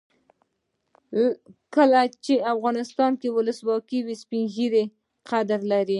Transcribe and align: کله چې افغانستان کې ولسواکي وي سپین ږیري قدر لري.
کله 1.75 2.01
چې 2.25 2.33
افغانستان 2.53 3.11
کې 3.21 3.27
ولسواکي 3.35 3.99
وي 4.05 4.15
سپین 4.23 4.43
ږیري 4.55 4.83
قدر 5.29 5.59
لري. 5.71 5.89